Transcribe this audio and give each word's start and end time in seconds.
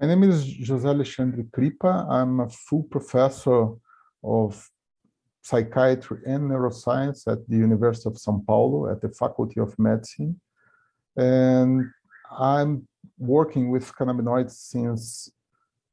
My 0.00 0.06
name 0.06 0.22
is 0.30 0.44
José 0.44 0.90
Alexandre 0.90 1.42
Crippa. 1.50 2.08
I'm 2.08 2.38
a 2.38 2.48
full 2.48 2.84
professor 2.84 3.70
of 4.22 4.70
psychiatry 5.42 6.20
and 6.24 6.48
neuroscience 6.48 7.26
at 7.26 7.48
the 7.48 7.56
University 7.56 8.08
of 8.08 8.14
São 8.14 8.46
Paulo 8.46 8.88
at 8.92 9.00
the 9.00 9.08
Faculty 9.08 9.58
of 9.58 9.76
Medicine. 9.76 10.40
And 11.16 11.90
I'm 12.30 12.86
working 13.18 13.70
with 13.70 13.92
cannabinoids 13.92 14.52
since 14.52 15.32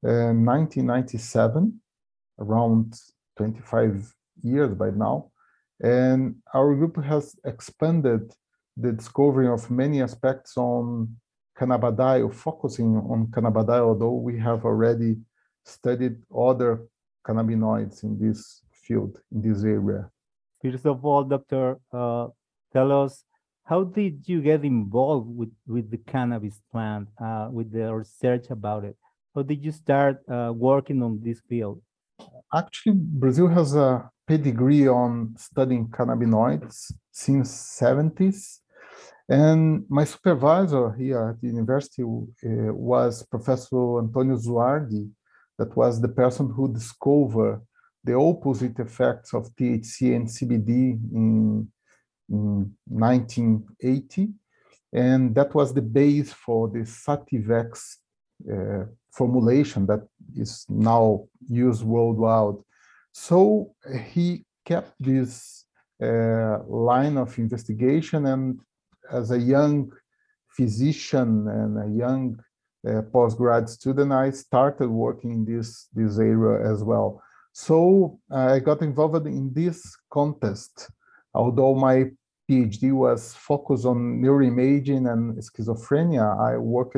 uh, 0.05 0.29
1997, 0.33 1.81
around 2.37 2.93
25 3.37 4.13
years 4.43 4.75
by 4.75 4.91
now. 4.91 5.31
And 5.81 6.35
our 6.53 6.75
group 6.75 7.03
has 7.03 7.35
expanded 7.43 8.31
the 8.77 8.91
discovery 8.91 9.47
of 9.47 9.71
many 9.71 10.03
aspects 10.03 10.57
on 10.57 11.17
cannabidiol, 11.57 12.33
focusing 12.33 12.97
on 12.97 13.27
cannabidiol, 13.27 13.89
although 13.89 14.13
we 14.13 14.37
have 14.39 14.65
already 14.65 15.17
studied 15.63 16.17
other 16.35 16.85
cannabinoids 17.25 18.03
in 18.03 18.19
this 18.19 18.61
field, 18.71 19.19
in 19.31 19.41
this 19.41 19.63
area. 19.63 20.09
First 20.61 20.85
of 20.85 21.03
all, 21.05 21.23
Doctor, 21.23 21.79
uh, 21.91 22.27
tell 22.71 22.91
us 23.03 23.23
how 23.63 23.83
did 23.83 24.27
you 24.27 24.41
get 24.41 24.63
involved 24.63 25.29
with, 25.35 25.51
with 25.67 25.89
the 25.89 25.97
cannabis 25.97 26.61
plant, 26.71 27.07
uh, 27.19 27.49
with 27.51 27.71
the 27.71 27.93
research 27.93 28.47
about 28.51 28.83
it? 28.83 28.95
How 29.33 29.41
did 29.41 29.63
you 29.63 29.71
start 29.71 30.17
uh, 30.29 30.53
working 30.55 31.01
on 31.01 31.19
this 31.23 31.41
field? 31.49 31.81
Actually, 32.53 32.95
Brazil 32.95 33.47
has 33.47 33.75
a 33.75 34.09
pedigree 34.27 34.87
on 34.87 35.35
studying 35.37 35.87
cannabinoids 35.87 36.91
since 37.11 37.79
70s. 37.81 38.59
And 39.27 39.85
my 39.89 40.03
supervisor 40.03 40.91
here 40.93 41.29
at 41.29 41.41
the 41.41 41.47
university 41.47 42.03
uh, 42.03 42.73
was 42.73 43.23
Professor 43.23 43.99
Antonio 43.99 44.37
Zuardi, 44.37 45.09
that 45.57 45.75
was 45.75 45.99
the 45.99 46.09
person 46.09 46.49
who 46.49 46.71
discovered 46.71 47.61
the 48.03 48.13
opposite 48.13 48.77
effects 48.79 49.33
of 49.33 49.49
THC 49.55 50.15
and 50.15 50.27
CBD 50.27 50.99
in, 51.13 51.67
in 52.29 52.75
1980. 52.87 54.29
And 54.93 55.33
that 55.33 55.55
was 55.55 55.73
the 55.73 55.81
base 55.81 56.31
for 56.31 56.67
the 56.67 56.79
Sativex 56.79 57.95
uh, 58.51 58.85
formulation 59.11 59.85
that 59.87 60.07
is 60.35 60.65
now 60.69 61.25
used 61.49 61.83
worldwide. 61.83 62.61
So 63.11 63.73
he 64.11 64.45
kept 64.65 64.93
this 64.99 65.65
uh, 66.01 66.59
line 66.67 67.17
of 67.17 67.37
investigation 67.39 68.25
and 68.25 68.59
as 69.11 69.31
a 69.31 69.39
young 69.39 69.91
physician 70.49 71.47
and 71.47 71.77
a 71.77 71.97
young 71.97 72.37
uh, 72.87 73.01
postgrad 73.13 73.67
student, 73.67 74.11
I 74.11 74.31
started 74.31 74.89
working 74.89 75.31
in 75.31 75.45
this, 75.45 75.87
this 75.93 76.17
area 76.19 76.71
as 76.71 76.83
well. 76.83 77.21
So 77.51 78.19
I 78.31 78.59
got 78.59 78.81
involved 78.81 79.27
in 79.27 79.53
this 79.53 79.95
contest, 80.11 80.89
although 81.33 81.73
my 81.75 82.11
PhD 82.49 82.91
was 82.91 83.33
focused 83.33 83.85
on 83.85 84.21
neuroimaging 84.21 85.11
and 85.11 85.35
schizophrenia. 85.37 86.37
I 86.39 86.57
worked 86.57 86.97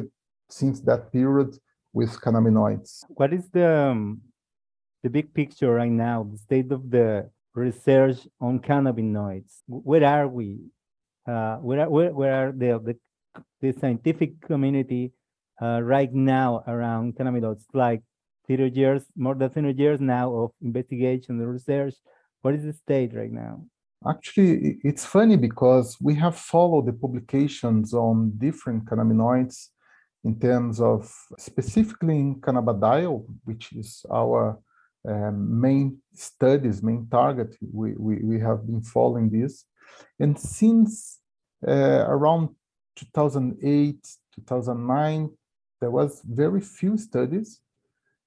since 0.50 0.82
that 0.82 1.12
period 1.12 1.58
with 1.94 2.20
cannabinoids. 2.22 3.06
What 3.08 3.34
is 3.34 3.50
the 3.50 3.70
um, 3.92 4.22
the 5.04 5.10
big 5.10 5.34
picture 5.34 5.74
right 5.74 5.92
now, 5.92 6.24
the 6.24 6.38
state 6.38 6.72
of 6.72 6.90
the 6.90 7.30
research 7.54 8.28
on 8.42 8.60
cannabinoids? 8.60 9.62
Where 9.68 10.04
are 10.04 10.28
we? 10.28 10.60
Uh, 11.28 11.58
where, 11.58 11.82
are, 11.82 11.90
where, 11.90 12.14
where 12.14 12.34
are 12.34 12.52
the, 12.52 12.80
the, 12.84 13.42
the 13.62 13.80
scientific 13.80 14.40
community 14.42 15.12
uh, 15.62 15.82
right 15.82 16.14
now 16.14 16.64
around 16.68 17.16
cannabinoids? 17.16 17.64
Like 17.74 18.02
30 18.48 18.72
years, 18.74 19.04
more 19.16 19.36
than 19.36 19.50
30 19.50 19.74
years 19.74 20.00
now 20.00 20.34
of 20.34 20.52
investigation 20.62 21.40
and 21.40 21.52
research. 21.52 21.96
What 22.42 22.54
is 22.54 22.64
the 22.64 22.74
state 22.74 23.14
right 23.14 23.32
now? 23.32 23.66
Actually, 24.08 24.78
it's 24.84 25.06
funny 25.06 25.36
because 25.36 25.98
we 26.00 26.16
have 26.16 26.38
followed 26.38 26.86
the 26.86 26.94
publications 26.94 27.94
on 27.94 28.32
different 28.38 28.86
cannabinoids 28.86 29.70
in 30.24 30.40
terms 30.40 30.80
of 30.80 31.12
specifically 31.38 32.16
in 32.16 32.36
cannabidiol, 32.36 33.26
which 33.44 33.74
is 33.74 34.06
our 34.12 34.60
um, 35.08 35.62
main 35.62 35.98
studies, 36.14 36.84
main 36.84 37.08
target. 37.10 37.56
We, 37.62 37.96
we, 37.98 38.18
we 38.24 38.40
have 38.40 38.66
been 38.68 38.82
following 38.82 39.30
this. 39.30 39.66
And 40.20 40.38
since 40.40 40.92
uh, 41.02 41.17
Uh, 41.66 42.06
around 42.08 42.50
2008, 42.96 43.96
2009, 44.36 45.30
there 45.80 45.92
was 45.92 46.22
very 46.24 46.62
few 46.62 46.98
studies, 46.98 47.62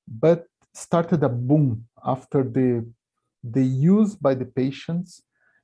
but 0.07 0.47
started 0.73 1.23
a 1.23 1.29
boom 1.29 1.85
after 2.05 2.43
the, 2.43 2.87
the 3.43 3.65
use 3.65 4.15
by 4.15 4.35
the 4.35 4.45
patients 4.45 5.23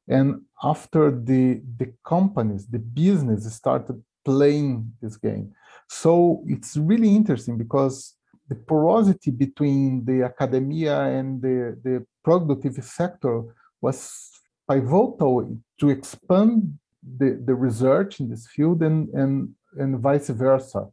and 0.09 0.43
after 0.62 1.10
the, 1.10 1.60
the 1.78 1.93
companies, 2.04 2.66
the 2.66 2.78
business 2.78 3.53
started 3.53 4.03
playing 4.25 4.93
this 5.00 5.16
game. 5.16 5.53
So 5.88 6.43
it's 6.47 6.77
really 6.77 7.15
interesting 7.15 7.59
because 7.59 8.15
the 8.48 8.54
porosity 8.54 9.31
between 9.31 10.04
the 10.04 10.22
academia 10.22 11.00
and 11.00 11.43
the, 11.43 11.78
the 11.83 12.06
productive 12.22 12.83
sector 12.84 13.43
was 13.81 14.31
pivotal 14.69 15.59
to 15.81 15.88
expand 15.91 16.78
the, 17.18 17.40
the 17.44 17.54
research 17.54 18.20
in 18.20 18.28
this 18.28 18.46
field 18.46 18.82
and, 18.82 19.08
and, 19.10 19.54
and 19.78 19.98
vice 19.98 20.28
versa. 20.28 20.86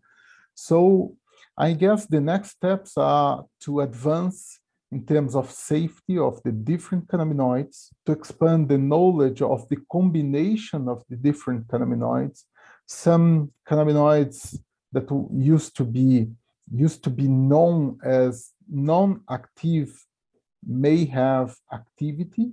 So 0.53 1.16
I 1.57 1.74
guess 1.74 2.06
the 2.06 2.22
next 2.22 2.51
steps 2.51 2.97
are 2.97 3.46
to 3.62 3.81
advance 3.81 4.59
in 4.91 5.06
terms 5.06 5.35
of 5.35 5.50
safety 5.50 6.19
of 6.19 6.41
the 6.44 6.51
different 6.51 7.07
cannabinoids, 7.07 7.90
to 8.06 8.12
expand 8.12 8.69
the 8.69 8.78
knowledge 8.78 9.41
of 9.41 9.68
the 9.69 9.78
combination 9.91 10.88
of 10.88 11.03
the 11.09 11.16
different 11.16 11.68
cannabinoids. 11.68 12.44
Some 12.85 13.51
cannabinoids 13.68 14.59
that 14.91 15.09
used 15.34 15.75
to 15.78 15.84
be 15.84 16.28
used 16.72 17.03
to 17.03 17.09
be 17.09 17.28
known 17.28 17.97
as 18.03 18.51
non-active 18.69 19.90
may 20.66 21.06
have 21.06 21.56
activity. 21.72 22.51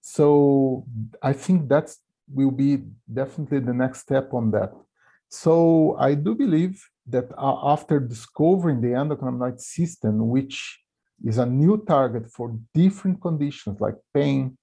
So 0.00 0.84
I 1.22 1.32
think 1.32 1.68
that's 1.68 1.98
will 2.32 2.50
be 2.50 2.84
definitely 3.12 3.60
the 3.60 3.74
next 3.74 4.00
step 4.00 4.32
on 4.34 4.50
that. 4.50 4.72
So 5.28 5.96
I 5.98 6.14
do 6.14 6.34
believe 6.34 6.84
that 7.08 7.30
uh, 7.36 7.72
after 7.72 8.00
discovering 8.00 8.80
the 8.80 8.88
endocannabinoid 8.88 9.60
system, 9.60 10.28
which 10.28 10.80
is 11.24 11.38
a 11.38 11.46
new 11.46 11.84
target 11.84 12.30
for 12.30 12.56
different 12.74 13.20
conditions 13.20 13.80
like 13.80 13.94
pain, 14.12 14.56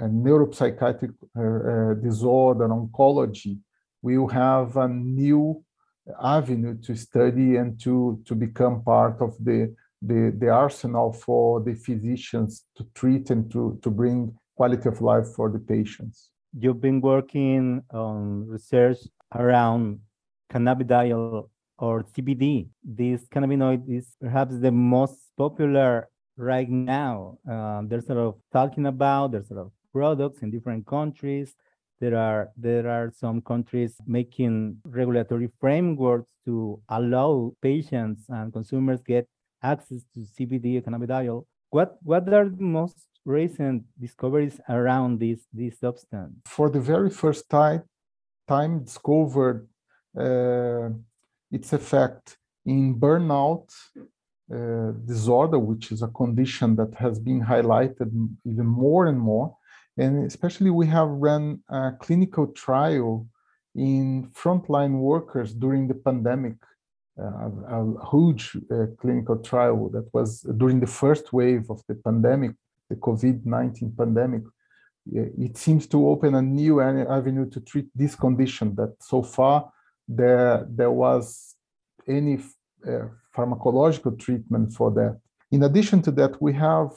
and 0.00 0.24
neuropsychiatric 0.24 1.14
uh, 1.36 1.40
uh, 1.40 1.94
disorder, 1.94 2.68
oncology, 2.68 3.58
we 4.02 4.18
will 4.18 4.28
have 4.28 4.76
a 4.76 4.88
new 4.88 5.62
avenue 6.22 6.76
to 6.78 6.96
study 6.96 7.56
and 7.56 7.78
to, 7.80 8.20
to 8.24 8.34
become 8.34 8.82
part 8.82 9.20
of 9.20 9.36
the, 9.38 9.74
the, 10.02 10.34
the 10.38 10.48
arsenal 10.48 11.12
for 11.12 11.60
the 11.60 11.74
physicians 11.74 12.64
to 12.76 12.84
treat 12.94 13.30
and 13.30 13.50
to, 13.52 13.78
to 13.82 13.90
bring 13.90 14.34
quality 14.56 14.88
of 14.88 15.00
life 15.00 15.28
for 15.36 15.50
the 15.50 15.58
patients. 15.58 16.30
You've 16.52 16.80
been 16.80 17.00
working 17.00 17.82
on 17.92 18.46
research 18.46 18.98
around 19.34 20.00
cannabidiol 20.52 21.48
or 21.78 22.02
CBD. 22.02 22.68
This 22.82 23.26
cannabinoid 23.28 23.88
is 23.88 24.16
perhaps 24.20 24.58
the 24.58 24.72
most 24.72 25.30
popular 25.36 26.08
right 26.36 26.68
now. 26.68 27.38
Uh, 27.48 27.82
there's 27.84 28.08
a 28.10 28.14
lot 28.14 28.26
of 28.26 28.34
talking 28.52 28.86
about, 28.86 29.32
there's 29.32 29.50
a 29.50 29.54
lot 29.54 29.66
of 29.66 29.72
products 29.92 30.42
in 30.42 30.50
different 30.50 30.86
countries 30.86 31.54
there 32.00 32.16
are 32.16 32.50
there 32.56 32.88
are 32.88 33.12
some 33.14 33.42
countries 33.42 33.96
making 34.06 34.78
regulatory 34.84 35.50
frameworks 35.60 36.30
to 36.46 36.80
allow 36.88 37.52
patients 37.60 38.24
and 38.28 38.52
consumers 38.52 39.00
get 39.02 39.28
access 39.62 40.02
to 40.14 40.20
CBD 40.20 40.82
cannabidiol. 40.82 41.44
What 41.68 41.98
what 42.02 42.26
are 42.32 42.48
the 42.48 42.62
most 42.62 43.06
recent 43.24 43.84
discoveries 43.98 44.60
around 44.68 45.20
this 45.20 45.40
this 45.52 45.78
substance? 45.80 46.34
For 46.46 46.70
the 46.70 46.80
very 46.80 47.10
first 47.10 47.48
time, 47.48 47.82
time 48.48 48.84
discovered 48.84 49.68
uh, 50.18 50.90
its 51.50 51.72
effect 51.72 52.36
in 52.64 52.98
burnout 52.98 53.66
uh, 54.52 54.90
disorder, 55.06 55.58
which 55.58 55.92
is 55.92 56.02
a 56.02 56.08
condition 56.08 56.76
that 56.76 56.92
has 56.94 57.18
been 57.18 57.40
highlighted 57.40 58.10
even 58.44 58.66
more 58.66 59.06
and 59.06 59.18
more. 59.18 59.56
And 59.96 60.26
especially 60.26 60.70
we 60.70 60.86
have 60.88 61.08
run 61.08 61.60
a 61.68 61.92
clinical 62.00 62.46
trial 62.48 63.28
in 63.74 64.28
frontline 64.34 64.98
workers 64.98 65.54
during 65.54 65.86
the 65.86 65.94
pandemic, 65.94 66.56
uh, 67.16 67.50
a, 67.78 68.08
huge 68.10 68.56
uh, 68.72 68.86
clinical 69.00 69.36
trial 69.36 69.88
that 69.90 70.08
was 70.12 70.40
during 70.56 70.80
the 70.80 70.86
first 70.86 71.32
wave 71.32 71.70
of 71.70 71.82
the 71.86 71.94
pandemic, 71.94 72.52
the 72.90 72.96
COVID-19 72.96 73.96
pandemic. 73.96 74.42
It 75.46 75.56
seems 75.56 75.86
to 75.88 76.08
open 76.08 76.34
a 76.34 76.42
new 76.42 76.80
avenue 76.80 77.48
to 77.50 77.60
treat 77.60 77.88
this 77.94 78.14
condition 78.14 78.74
that 78.76 78.92
so 79.00 79.22
far 79.22 79.72
there, 80.06 80.66
there 80.68 80.90
was 80.90 81.56
any 82.06 82.34
uh, 82.86 83.06
pharmacological 83.34 84.18
treatment 84.18 84.72
for 84.72 84.90
that. 84.90 85.18
In 85.50 85.62
addition 85.62 86.02
to 86.02 86.10
that, 86.12 86.40
we 86.40 86.52
have, 86.54 86.90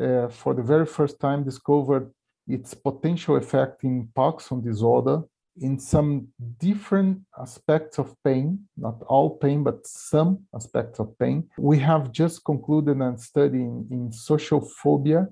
uh, 0.00 0.28
for 0.28 0.54
the 0.54 0.62
very 0.62 0.86
first 0.86 1.20
time, 1.20 1.44
discovered 1.44 2.10
its 2.48 2.74
potential 2.74 3.36
effect 3.36 3.84
in 3.84 4.08
Parkinson 4.14 4.62
disorder 4.62 5.22
in 5.60 5.78
some 5.78 6.28
different 6.58 7.20
aspects 7.40 7.98
of 7.98 8.14
pain, 8.22 8.60
not 8.76 9.02
all 9.08 9.36
pain, 9.36 9.62
but 9.62 9.86
some 9.86 10.44
aspects 10.54 10.98
of 11.00 11.18
pain. 11.18 11.48
We 11.58 11.78
have 11.78 12.12
just 12.12 12.44
concluded 12.44 13.00
a 13.00 13.18
study 13.18 13.60
in, 13.60 13.86
in 13.90 14.12
social 14.12 14.60
phobia, 14.60 15.28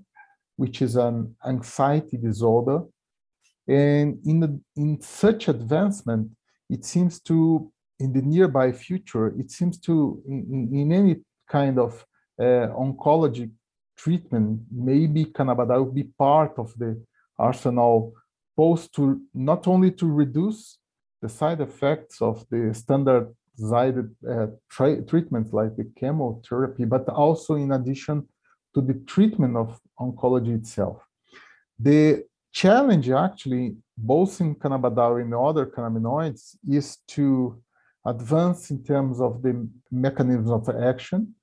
which 0.56 0.82
is 0.82 0.97
an 0.97 1.35
anxiety 1.47 2.17
disorder. 2.17 2.82
And 3.67 4.19
in, 4.26 4.41
the, 4.41 4.61
in 4.76 5.00
such 5.00 5.49
advancement, 5.49 6.31
it 6.71 6.85
seems 6.85 7.21
to, 7.23 7.71
in 7.99 8.12
the 8.12 8.23
nearby 8.23 8.73
future, 8.73 9.29
it 9.38 9.50
seems 9.50 9.79
to, 9.81 10.23
in, 10.26 10.71
in 10.73 10.93
any 10.93 11.17
kind 11.49 11.79
of 11.79 12.05
uh, 12.41 12.69
oncology 12.76 13.50
treatment, 13.97 14.61
maybe 14.71 15.26
cannabidiol 15.26 15.85
will 15.85 15.93
be 15.93 16.05
part 16.19 16.53
of 16.59 16.76
the 16.79 17.00
arsenal 17.38 18.12
posed 18.56 18.94
to 18.96 19.20
not 19.34 19.66
only 19.66 19.90
to 19.90 20.06
reduce 20.06 20.78
the 21.22 21.28
side 21.28 21.60
effects 21.60 22.20
of 22.20 22.44
the 22.50 22.72
standardized 22.74 24.10
uh, 24.28 24.46
treatments 25.08 25.52
like 25.52 25.76
the 25.76 25.90
chemotherapy, 25.98 26.84
but 26.84 27.08
also 27.08 27.54
in 27.54 27.72
addition 27.72 28.26
to 28.74 28.80
the 28.80 28.94
treatment 29.06 29.56
of 29.56 29.80
oncology 29.98 30.54
itself. 30.54 30.98
The 31.78 32.24
challenge 32.52 33.08
actually, 33.10 33.76
both 33.96 34.40
in 34.40 34.54
cannabidiol 34.54 35.22
and 35.22 35.34
other 35.34 35.66
cannabinoids, 35.66 36.56
is 36.68 36.98
to 37.08 37.60
advance 38.06 38.70
in 38.70 38.82
terms 38.84 39.20
of 39.20 39.42
the 39.42 39.68
mechanisms 39.90 40.50
of 40.50 40.68
action 40.68 41.34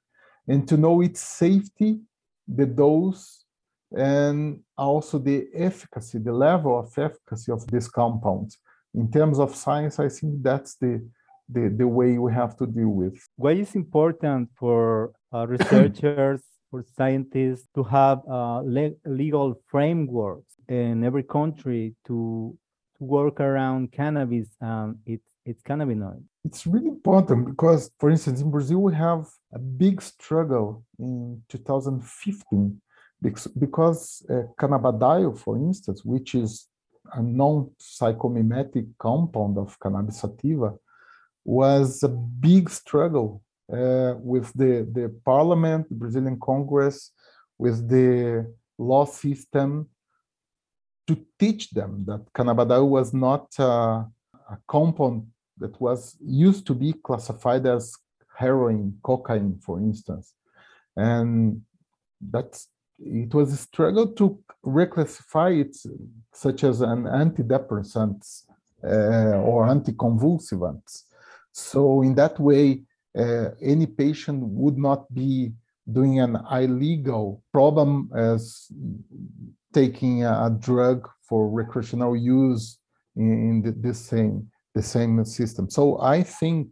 and 0.48 0.68
to 0.68 0.78
know 0.78 1.02
its 1.02 1.22
safety, 1.22 2.00
the 2.48 2.66
dose, 2.66 3.41
and 3.96 4.60
also 4.78 5.20
the 5.20 5.48
efficacy, 5.54 6.18
the 6.20 6.32
level 6.32 6.80
of 6.80 6.98
efficacy 6.98 7.52
of 7.52 7.66
these 7.68 7.88
compounds. 7.88 8.58
In 8.94 9.12
terms 9.12 9.40
of 9.40 9.56
science, 9.56 10.00
I 10.00 10.10
think 10.10 10.44
that's 10.44 10.76
the, 10.76 11.06
the, 11.50 11.70
the 11.70 11.88
way 11.88 12.18
we 12.18 12.34
have 12.34 12.58
to 12.58 12.68
deal 12.68 12.90
with. 12.90 13.18
Why 13.36 13.52
is 13.52 13.76
important 13.76 14.50
for 14.56 15.12
uh, 15.34 15.48
researchers, 15.56 16.42
for 16.70 16.86
scientists 16.98 17.68
to 17.76 17.84
have 17.84 18.22
uh, 18.30 18.62
le 18.62 18.92
legal 19.06 19.62
frameworks 19.68 20.54
in 20.70 21.04
every 21.04 21.24
country 21.24 21.96
to, 22.08 22.58
to 22.98 23.04
work 23.04 23.42
around 23.42 23.92
cannabis 23.92 24.48
and 24.62 24.98
its, 25.06 25.28
its 25.46 25.62
cannabinoids? 25.64 26.24
It's 26.46 26.66
really 26.66 26.88
important 26.88 27.46
because, 27.46 27.92
for 28.00 28.10
instance, 28.10 28.42
in 28.42 28.50
Brazil, 28.50 28.80
we 28.80 28.96
have 28.96 29.28
a 29.54 29.60
big 29.60 30.02
struggle 30.02 30.84
in 30.98 31.42
2015 31.50 32.82
because 33.22 34.26
uh, 34.30 34.44
cannabidiol, 34.60 35.38
for 35.38 35.56
instance, 35.58 36.04
which 36.04 36.34
is 36.36 36.68
a 37.14 37.22
non-psychomimetic 37.22 38.88
compound 38.98 39.58
of 39.58 39.80
cannabis 39.80 40.22
sativa, 40.22 40.74
was 41.44 42.04
a 42.04 42.10
big 42.10 42.70
struggle 42.70 43.44
uh, 43.72 44.16
with 44.20 44.52
the, 44.54 44.88
the 44.92 45.14
parliament, 45.26 45.88
the 45.90 45.96
Brazilian 45.96 46.40
Congress, 46.40 47.12
with 47.58 47.88
the 47.88 48.52
law 48.78 49.06
system 49.06 49.88
to 51.08 51.18
teach 51.40 51.70
them 51.72 52.04
that 52.08 52.22
cannabidiol 52.34 52.88
was 52.88 53.14
not 53.14 53.48
uh, 53.60 54.04
a 54.50 54.58
compound 54.68 55.28
that 55.58 55.80
was 55.80 56.18
used 56.26 56.66
to 56.66 56.74
be 56.74 56.94
classified 56.94 57.66
as 57.66 57.96
heroin, 58.36 58.98
cocaine, 59.04 59.60
for 59.62 59.80
instance. 59.80 60.34
And 60.96 61.62
that's 62.20 62.68
it 63.06 63.34
was 63.34 63.54
a 63.54 63.58
struggle 63.58 64.08
to 64.14 64.40
reclassify 64.66 65.62
it 65.62 65.76
such 66.34 66.64
as 66.64 66.82
an 66.82 67.04
antidepressant 67.04 68.44
uh, 68.84 69.38
or 69.42 69.68
anticonvulsivant. 69.68 71.04
So 71.52 72.02
in 72.02 72.16
that 72.16 72.40
way, 72.40 72.84
uh, 73.18 73.50
any 73.62 73.88
patient 73.88 74.42
would 74.44 74.78
not 74.78 75.12
be 75.14 75.52
doing 75.92 76.20
an 76.20 76.38
illegal 76.52 77.44
problem 77.52 78.10
as 78.16 78.72
taking 79.74 80.24
a 80.24 80.56
drug 80.60 81.10
for 81.24 81.50
recreational 81.50 82.16
use 82.16 82.78
in 83.16 83.62
the, 83.62 83.72
the 83.72 83.94
same 83.94 84.50
the 84.74 84.82
same 84.82 85.26
system. 85.26 85.70
So 85.70 86.00
I 86.00 86.24
think 86.24 86.70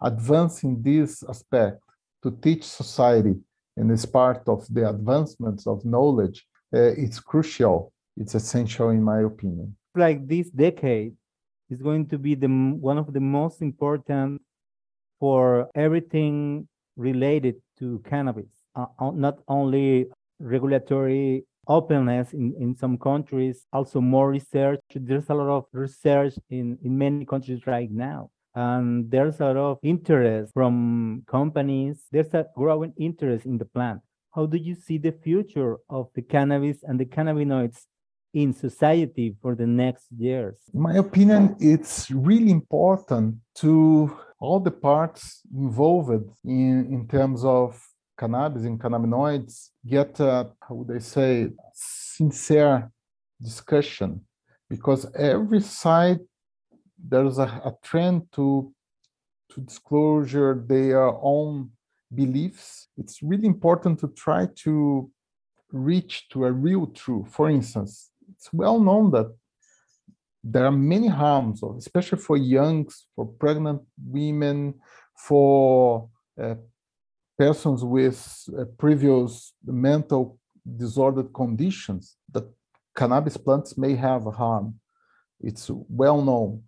advancing 0.00 0.80
this 0.80 1.24
aspect 1.28 1.82
to 2.22 2.30
teach 2.30 2.62
society 2.62 3.34
and 3.76 3.90
as 3.90 4.06
part 4.06 4.42
of 4.48 4.66
the 4.72 4.88
advancements 4.88 5.66
of 5.66 5.84
knowledge, 5.84 6.46
uh, 6.74 6.92
it's 6.96 7.20
crucial. 7.20 7.92
It's 8.16 8.34
essential, 8.34 8.90
in 8.90 9.02
my 9.02 9.20
opinion. 9.20 9.76
Like 9.94 10.26
this 10.26 10.50
decade 10.50 11.14
is 11.70 11.82
going 11.82 12.06
to 12.08 12.18
be 12.18 12.34
the 12.34 12.48
one 12.48 12.98
of 12.98 13.12
the 13.12 13.20
most 13.20 13.60
important 13.60 14.40
for 15.20 15.68
everything 15.74 16.68
related 16.96 17.56
to 17.78 18.00
cannabis. 18.08 18.50
Uh, 18.74 18.86
uh 18.98 19.10
not 19.10 19.38
only 19.48 20.06
regulatory 20.38 21.44
openness 21.68 22.32
in, 22.32 22.54
in 22.60 22.76
some 22.76 22.96
countries, 22.96 23.66
also 23.72 24.00
more 24.00 24.30
research. 24.30 24.80
There's 24.94 25.28
a 25.28 25.34
lot 25.34 25.48
of 25.48 25.64
research 25.72 26.34
in, 26.48 26.78
in 26.82 26.96
many 26.96 27.24
countries 27.24 27.66
right 27.66 27.90
now 27.90 28.30
and 28.56 29.10
there's 29.10 29.38
a 29.40 29.44
lot 29.44 29.56
of 29.56 29.78
interest 29.82 30.52
from 30.54 31.22
companies. 31.28 32.06
There's 32.10 32.32
a 32.32 32.46
growing 32.56 32.94
interest 32.98 33.44
in 33.44 33.58
the 33.58 33.66
plant. 33.66 34.00
How 34.34 34.46
do 34.46 34.56
you 34.56 34.74
see 34.74 34.96
the 34.98 35.12
future 35.12 35.76
of 35.90 36.08
the 36.14 36.22
cannabis 36.22 36.78
and 36.82 36.98
the 36.98 37.04
cannabinoids 37.04 37.84
in 38.32 38.54
society 38.54 39.36
for 39.42 39.54
the 39.54 39.66
next 39.66 40.06
years? 40.16 40.56
In 40.72 40.80
my 40.80 40.94
opinion, 40.96 41.56
it's 41.60 42.10
really 42.10 42.50
important 42.50 43.36
to 43.56 44.16
all 44.40 44.60
the 44.60 44.70
parts 44.70 45.42
involved 45.54 46.30
in, 46.44 46.86
in 46.90 47.06
terms 47.08 47.44
of 47.44 47.78
cannabis 48.18 48.64
and 48.64 48.80
cannabinoids 48.80 49.68
get, 49.86 50.18
a, 50.20 50.48
how 50.66 50.74
would 50.76 50.96
I 50.96 51.00
say, 51.00 51.50
sincere 51.74 52.90
discussion 53.42 54.22
because 54.70 55.06
every 55.14 55.60
side 55.60 56.20
there's 56.98 57.38
a, 57.38 57.44
a 57.64 57.74
trend 57.82 58.22
to 58.32 58.72
to 59.50 59.60
disclosure 59.60 60.62
their 60.66 61.06
own 61.22 61.70
beliefs. 62.14 62.88
It's 62.96 63.22
really 63.22 63.46
important 63.46 64.00
to 64.00 64.08
try 64.08 64.48
to 64.64 65.10
reach 65.72 66.28
to 66.30 66.46
a 66.46 66.52
real 66.52 66.86
truth. 66.88 67.28
For 67.32 67.48
instance, 67.48 68.10
it's 68.32 68.52
well 68.52 68.80
known 68.80 69.10
that 69.12 69.34
there 70.42 70.64
are 70.64 70.72
many 70.72 71.08
harms, 71.08 71.62
especially 71.62 72.18
for 72.18 72.36
youngs, 72.36 73.06
for 73.14 73.26
pregnant 73.26 73.82
women, 74.04 74.74
for 75.16 76.08
uh, 76.40 76.54
persons 77.38 77.82
with 77.84 78.48
uh, 78.56 78.64
previous 78.78 79.52
mental 79.64 80.38
disordered 80.76 81.32
conditions 81.32 82.16
that 82.32 82.44
cannabis 82.96 83.36
plants 83.36 83.76
may 83.76 83.94
have 83.94 84.24
harm. 84.24 84.78
It's 85.40 85.70
well 85.70 86.22
known. 86.22 86.62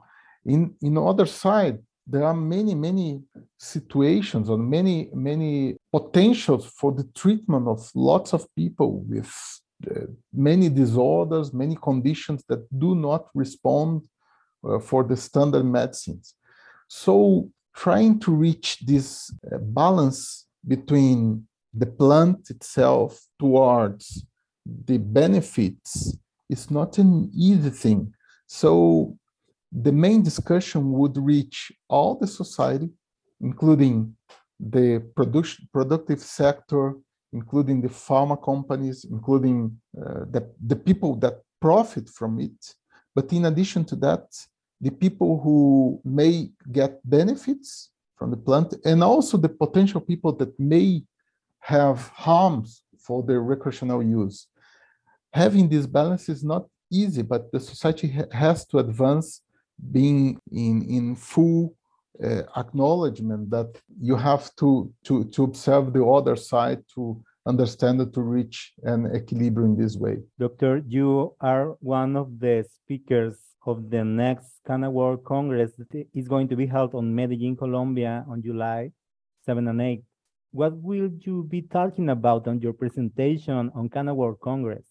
In 0.49 0.75
in 0.81 0.95
the 0.95 1.03
other 1.03 1.27
side, 1.27 1.79
there 2.07 2.25
are 2.25 2.35
many 2.35 2.75
many 2.75 3.23
situations 3.59 4.49
or 4.49 4.59
many 4.59 5.11
many 5.13 5.77
potentials 5.93 6.65
for 6.67 6.91
the 6.93 7.07
treatment 7.15 7.69
of 7.69 7.91
lots 7.95 8.33
of 8.33 8.47
people 8.57 8.91
with 9.13 9.33
uh, 9.91 10.07
many 10.33 10.69
disorders, 10.69 11.53
many 11.53 11.77
conditions 11.77 12.43
that 12.49 12.63
do 12.79 12.95
not 12.95 13.29
respond 13.35 14.03
uh, 14.65 14.79
for 14.79 15.05
the 15.05 15.17
standard 15.17 15.65
medicines. 15.65 16.35
So 16.89 17.51
trying 17.75 18.19
to 18.21 18.33
reach 18.33 18.81
this 18.81 19.31
uh, 19.31 19.59
balance 19.59 20.47
between 20.67 21.47
the 21.73 21.87
plant 21.87 22.51
itself 22.51 23.21
towards 23.39 24.25
the 24.85 24.99
benefits 24.99 26.17
is 26.49 26.71
not 26.71 26.99
an 26.99 27.31
easy 27.33 27.71
thing. 27.71 28.13
So 28.47 29.17
the 29.73 29.93
main 29.93 30.23
discussion 30.23 30.93
would 30.93 31.17
reach 31.17 31.73
all 31.89 32.15
the 32.15 32.27
society, 32.27 32.91
including 33.41 34.15
the 34.59 35.01
production, 35.15 35.69
productive 35.73 36.21
sector, 36.21 36.95
including 37.33 37.81
the 37.83 37.89
pharma 37.89 38.43
companies, 38.43 39.05
including 39.05 39.79
uh, 39.97 40.25
the, 40.31 40.51
the 40.67 40.77
people 40.77 41.15
that 41.17 41.41
profit 41.61 42.09
from 42.09 42.41
it. 42.41 42.75
But 43.15 43.33
in 43.33 43.45
addition 43.45 43.85
to 43.87 43.97
that, 43.97 44.25
the 44.81 44.91
people 44.91 45.41
who 45.41 46.01
may 46.05 46.51
get 46.73 47.01
benefits 47.09 47.91
from 48.17 48.31
the 48.31 48.37
plant 48.37 48.75
and 48.85 49.03
also 49.03 49.37
the 49.37 49.49
potential 49.49 50.01
people 50.01 50.33
that 50.37 50.59
may 50.59 51.03
have 51.61 52.09
harms 52.09 52.83
for 52.99 53.23
their 53.23 53.41
recreational 53.41 54.03
use. 54.03 54.47
Having 55.33 55.69
this 55.69 55.87
balance 55.87 56.29
is 56.29 56.43
not 56.43 56.67
easy, 56.91 57.23
but 57.23 57.53
the 57.53 57.61
society 57.61 58.09
ha 58.09 58.25
has 58.33 58.65
to 58.67 58.79
advance 58.79 59.43
being 59.93 60.39
in, 60.53 60.83
in 60.89 61.17
full 61.17 61.75
uh, 62.23 62.43
acknowledgement 62.57 63.51
that 63.51 63.81
you 64.01 64.17
have 64.17 64.55
to, 64.57 64.93
to, 65.05 65.25
to 65.25 65.45
observe 65.45 65.93
the 65.93 66.05
other 66.05 66.37
side 66.37 66.83
to 66.95 67.23
understand 67.47 68.01
it 68.01 68.13
to 68.13 68.21
reach 68.21 68.73
an 68.83 69.11
equilibrium 69.15 69.73
in 69.73 69.79
this 69.79 69.97
way. 69.97 70.19
Doctor, 70.39 70.83
you 70.87 71.35
are 71.41 71.77
one 71.81 72.17
of 72.17 72.39
the 72.39 72.65
speakers 72.75 73.39
of 73.67 73.91
the 73.91 74.05
next 74.05 74.61
CannaWorld 74.69 75.25
Congress 75.25 75.73
that 75.79 76.07
is 76.15 76.29
going 76.29 76.49
to 76.49 76.57
be 76.57 76.67
held 76.67 76.95
on 76.95 77.15
Medellin, 77.15 77.57
Colombia 77.57 78.25
on 78.29 78.43
July 78.43 78.91
7 79.45 79.67
and 79.67 79.81
8. 79.81 80.03
What 80.51 80.77
will 80.83 81.11
you 81.21 81.45
be 81.45 81.63
talking 81.63 82.11
about 82.11 82.49
on 82.49 82.61
your 82.61 82.73
presentation 82.73 83.71
on 83.75 83.89
CannaWorld 83.89 84.41
Congress? 84.41 84.87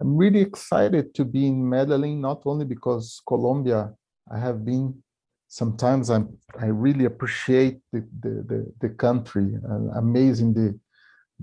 I'm 0.00 0.16
really 0.16 0.40
excited 0.40 1.14
to 1.14 1.24
be 1.24 1.46
in 1.46 1.68
Medellin, 1.68 2.20
not 2.20 2.42
only 2.46 2.64
because 2.64 3.20
Colombia, 3.26 3.92
I 4.32 4.38
have 4.38 4.64
been 4.64 5.02
sometimes 5.48 6.10
I'm, 6.10 6.36
I 6.58 6.66
really 6.66 7.04
appreciate 7.04 7.80
the, 7.92 8.06
the, 8.20 8.28
the, 8.48 8.72
the 8.80 8.88
country, 8.90 9.54
and 9.62 9.90
amazing 9.96 10.54
the, 10.54 10.78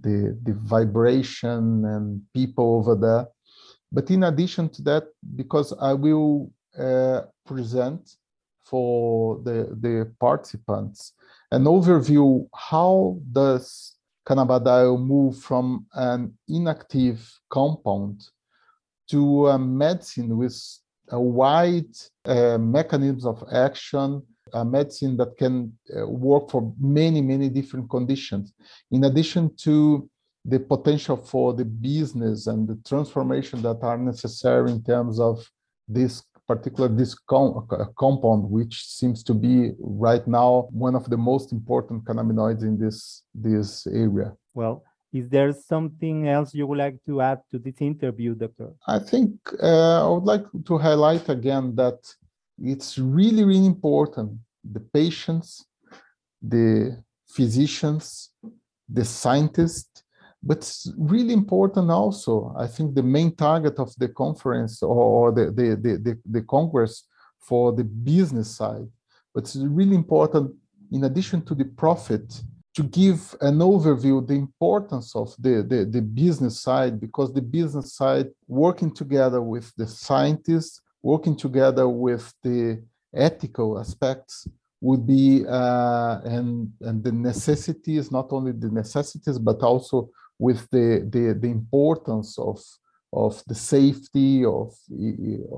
the, 0.01 0.37
the 0.43 0.53
vibration 0.53 1.85
and 1.85 2.21
people 2.33 2.75
over 2.75 2.95
there. 2.95 3.27
But 3.91 4.09
in 4.09 4.23
addition 4.23 4.69
to 4.69 4.81
that, 4.83 5.03
because 5.35 5.73
I 5.79 5.93
will 5.93 6.51
uh, 6.77 7.21
present 7.45 8.15
for 8.63 9.39
the, 9.43 9.75
the 9.79 10.11
participants 10.19 11.13
an 11.51 11.63
overview 11.63 12.47
how 12.53 13.17
does 13.31 13.95
cannabidiol 14.27 14.99
move 14.99 15.37
from 15.37 15.85
an 15.93 16.37
inactive 16.49 17.39
compound 17.49 18.27
to 19.09 19.47
a 19.47 19.57
medicine 19.57 20.37
with 20.37 20.61
a 21.09 21.19
wide 21.19 21.95
uh, 22.25 22.57
mechanisms 22.57 23.25
of 23.25 23.43
action, 23.51 24.21
a 24.53 24.63
medicine 24.63 25.17
that 25.17 25.37
can 25.37 25.77
uh, 25.95 26.07
work 26.07 26.49
for 26.49 26.73
many, 26.79 27.21
many 27.21 27.49
different 27.49 27.89
conditions. 27.89 28.53
In 28.91 29.03
addition 29.03 29.55
to 29.57 30.09
the 30.45 30.59
potential 30.59 31.17
for 31.17 31.53
the 31.53 31.65
business 31.65 32.47
and 32.47 32.67
the 32.67 32.79
transformation 32.87 33.61
that 33.61 33.79
are 33.81 33.97
necessary 33.97 34.71
in 34.71 34.81
terms 34.83 35.19
of 35.19 35.45
this 35.87 36.23
particular 36.47 36.87
this 36.87 37.13
com 37.13 37.67
compound, 37.99 38.49
which 38.49 38.85
seems 38.85 39.21
to 39.23 39.33
be 39.33 39.71
right 39.79 40.25
now 40.27 40.69
one 40.71 40.95
of 40.95 41.09
the 41.09 41.17
most 41.17 41.51
important 41.51 42.05
cannabinoids 42.05 42.63
in 42.63 42.79
this 42.79 43.23
this 43.35 43.85
area. 43.87 44.33
Well, 44.53 44.83
is 45.13 45.29
there 45.29 45.53
something 45.53 46.27
else 46.27 46.53
you 46.53 46.67
would 46.67 46.77
like 46.77 46.97
to 47.05 47.21
add 47.21 47.39
to 47.51 47.59
this 47.59 47.79
interview, 47.79 48.35
Doctor? 48.35 48.71
I 48.87 48.99
think 48.99 49.31
uh, 49.61 50.05
I 50.05 50.09
would 50.09 50.25
like 50.25 50.45
to 50.65 50.77
highlight 50.77 51.29
again 51.29 51.75
that 51.75 51.99
it's 52.61 52.97
really, 52.97 53.43
really 53.43 53.65
important 53.65 54.39
the 54.63 54.79
patients, 54.79 55.65
the 56.41 57.01
physicians, 57.27 58.31
the 58.89 59.05
scientists, 59.05 60.03
but 60.43 60.57
it's 60.57 60.91
really 60.97 61.33
important 61.33 61.89
also, 61.89 62.53
I 62.57 62.67
think 62.67 62.95
the 62.95 63.03
main 63.03 63.35
target 63.35 63.79
of 63.79 63.93
the 63.97 64.09
conference 64.09 64.83
or 64.83 65.31
the, 65.31 65.45
the, 65.45 65.75
the, 65.75 65.97
the, 65.97 66.19
the 66.25 66.41
Congress 66.41 67.05
for 67.39 67.73
the 67.73 67.83
business 67.83 68.55
side, 68.55 68.87
but 69.33 69.43
it's 69.43 69.55
really 69.55 69.95
important 69.95 70.53
in 70.91 71.03
addition 71.03 71.43
to 71.45 71.55
the 71.55 71.65
profit 71.65 72.41
to 72.77 72.83
give 72.83 73.35
an 73.41 73.57
overview 73.57 74.19
of 74.19 74.27
the 74.27 74.35
importance 74.35 75.15
of 75.15 75.33
the, 75.39 75.63
the, 75.67 75.83
the, 75.83 75.99
business 75.99 76.59
side 76.59 76.99
because 76.99 77.33
the 77.33 77.41
business 77.41 77.93
side 77.93 78.27
working 78.47 78.93
together 78.93 79.41
with 79.41 79.73
the 79.77 79.87
scientists 79.87 80.81
working 81.01 81.35
together 81.35 81.89
with 81.89 82.31
the 82.43 82.79
ethical 83.15 83.79
aspects 83.79 84.47
would 84.79 85.07
be 85.07 85.43
uh, 85.49 86.19
and 86.23 86.71
and 86.81 87.03
the 87.03 87.11
necessities 87.11 88.11
not 88.11 88.27
only 88.31 88.51
the 88.51 88.69
necessities 88.69 89.39
but 89.39 89.59
also 89.63 90.07
with 90.37 90.69
the 90.69 90.87
the, 91.09 91.33
the 91.33 91.51
importance 91.59 92.37
of 92.37 92.59
of 93.11 93.43
the 93.47 93.55
safety 93.55 94.45
of 94.45 94.71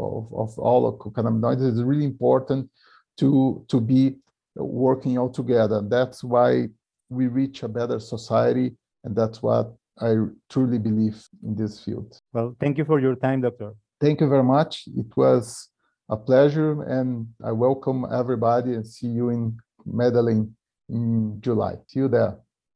of, 0.07 0.23
of 0.43 0.57
all 0.57 0.97
cannabinoids. 1.15 1.67
Is 1.67 1.83
really 1.83 2.05
important 2.05 2.69
to 3.17 3.65
to 3.67 3.81
be 3.81 4.15
working 4.55 5.17
all 5.17 5.29
together. 5.29 5.81
That's 5.81 6.23
why 6.23 6.69
we 7.09 7.27
reach 7.27 7.63
a 7.63 7.67
better 7.67 7.99
society. 7.99 8.75
And 9.03 9.15
that's 9.15 9.41
what 9.41 9.73
I 9.99 10.15
truly 10.49 10.79
believe 10.79 11.27
in 11.43 11.55
this 11.55 11.83
field. 11.83 12.19
Well, 12.33 12.55
thank 12.59 12.77
you 12.77 12.85
for 12.85 12.99
your 12.99 13.15
time, 13.15 13.41
Doctor. 13.41 13.73
Thank 13.99 14.21
you 14.21 14.29
very 14.29 14.43
much. 14.43 14.83
It 14.95 15.15
was 15.17 15.69
a 16.09 16.17
pleasure, 16.17 16.83
and 16.83 17.27
I 17.43 17.51
welcome 17.51 18.05
everybody 18.11 18.73
and 18.73 18.87
see 18.87 19.07
you 19.07 19.29
in 19.29 19.57
Medellin 19.85 20.55
in 20.87 21.39
July. 21.41 21.75
See 21.87 21.99
you 21.99 22.07
there. 22.07 22.39